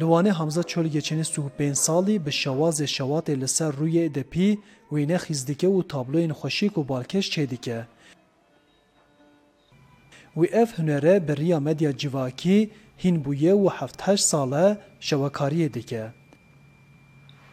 [0.00, 4.50] لوانه حمزه چۆلگە چێنێ سوپێن ساڵی بە شەوازێ شەواتێ لەسەر ڕوویە دەپی
[4.92, 7.78] وینە خیزدیکە و تابلۆین خۆشیک و بالکەش چێدیکە.
[10.38, 12.58] وی ئەف هوەرە بەریە مەدیا جیواکی
[13.02, 14.66] هین بووە و هەه ساڵە
[15.06, 16.04] شەوەکاریە دیکە.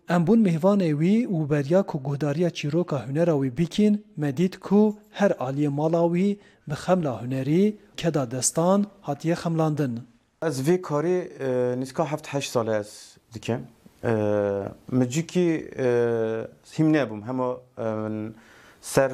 [0.10, 4.82] ئەم بوون میوانێ وی و بەریا و گۆداریە چیرۆکە هوەراوی بیکین مەدید کو
[5.20, 6.30] هەر عالیە ماڵاوی
[6.70, 7.64] بە خەملا هوەری
[8.00, 9.94] کەدا دەستان هاتیە خەملاندن.
[10.48, 11.16] از وی کاری
[11.82, 12.89] نیسکا هفت هشت ساله از
[13.34, 13.61] دیکم
[15.00, 15.48] مجیکی
[16.75, 17.48] هم نبوم همه
[18.93, 19.12] سر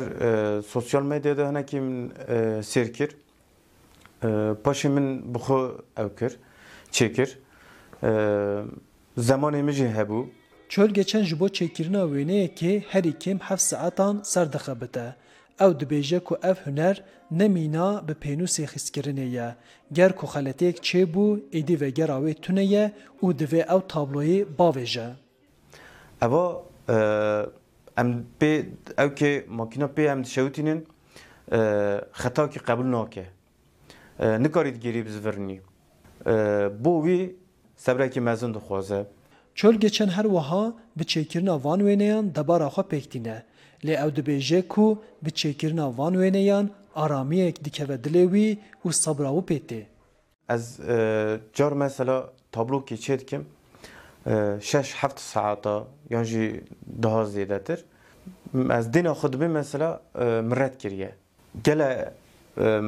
[0.73, 1.99] سوسیال مدیا ده هنه که من
[2.71, 3.11] سیر کر
[4.65, 5.57] پاشی من بخو
[6.01, 6.33] او کر
[6.95, 7.29] چه کر
[9.29, 10.19] زمانی مجی هبو
[10.73, 15.05] چۆل گەچەند ji بۆ چێکردنا wêneyekê herî kêm heft saetan serdixebite
[15.59, 16.95] ew dibêje ku ev huner
[17.39, 19.49] nemîna bi pênûsê xîstkirinê ye.
[19.97, 21.25] Ger ku xeletêk çêbû,
[21.59, 22.85] êdî vegera wê tune ye
[23.23, 25.07] û divê ew tabloyê bavêje.
[26.21, 26.45] Ewa
[26.95, 27.45] eh,
[28.01, 28.51] em pê
[29.03, 30.79] ew kê makîna pê em dişewtînin
[31.51, 31.57] eh,
[32.21, 33.25] xetakî qebul nake.
[34.19, 35.61] Eh, Nikarî digerî bizivirinî.
[36.85, 37.35] Bo wî
[37.85, 39.01] sebrekî mezin dixwaze.
[39.57, 43.35] Çöl geçen her vaha bi çêkirina van wêneyan debara xwe pêktîne.
[43.85, 44.85] Lê ew dibêje ku
[45.25, 48.47] bi çêkirina van wêneyan aramiyek dikeve dilê wî
[48.85, 49.81] û sabra wî pêtê.
[50.55, 50.99] Ez e,
[51.53, 53.45] car mesela tablokê çê dikim
[54.27, 56.61] e, şeş heft saeta yan jî
[57.03, 57.79] daha zêdetir.
[58.79, 61.11] Ez dîna xwe dibê mesela e, miret kiriye.
[61.63, 62.13] Gele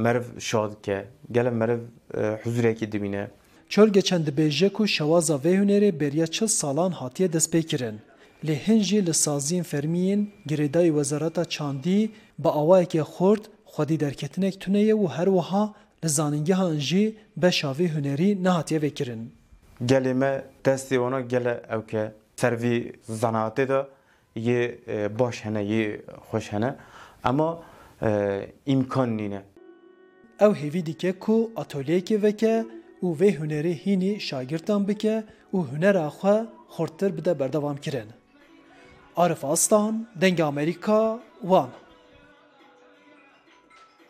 [0.04, 1.80] meriv şad dike, gele meriv
[2.16, 3.28] huzûrekî dibîne.
[3.74, 7.96] چور گچند بیجه کو شوازا و هنری بریا چل سالان هاتیه دست پیکرن
[8.48, 9.14] له هنجی له
[9.72, 12.00] فرمین گریدای وزارت چاندی
[12.44, 15.64] با اوای که خورد خودی درکتنک تونه و هر وها
[16.48, 17.04] له هنجی
[17.42, 19.22] به شاوی هنری نهاتیه هاتیه وکرین
[19.90, 20.32] گلیمه
[20.66, 22.04] دستی اونا گله اوکه
[22.42, 22.76] سروی
[23.22, 23.80] زناته ده
[24.48, 24.52] ی
[25.20, 25.74] باش هنه ی
[26.30, 26.72] خوش هنه
[27.30, 27.48] اما
[28.74, 29.42] امکان نینه
[30.42, 32.66] او هیوی دیکه کو اتولیه که وکه
[33.06, 35.18] û vê hunerê hînî şagirdan bike
[35.56, 36.38] û hunera xwe
[36.76, 38.10] xortir bide berdewamkirin.
[39.24, 41.02] Arif Aslan, Deng Amerika,
[41.52, 41.70] Van.